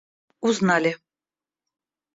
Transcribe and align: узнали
узнали 0.47 0.93